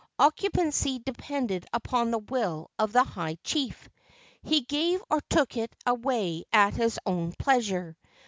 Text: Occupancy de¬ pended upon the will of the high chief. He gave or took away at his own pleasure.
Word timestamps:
Occupancy 0.17 0.97
de¬ 0.99 1.15
pended 1.15 1.67
upon 1.71 2.09
the 2.09 2.17
will 2.17 2.71
of 2.79 2.91
the 2.91 3.03
high 3.03 3.37
chief. 3.43 3.87
He 4.41 4.61
gave 4.61 5.03
or 5.11 5.21
took 5.29 5.53
away 5.85 6.43
at 6.51 6.73
his 6.73 6.99
own 7.05 7.33
pleasure. 7.37 7.95